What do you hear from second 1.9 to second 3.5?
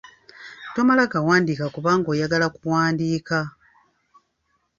oyagala kuwandiika.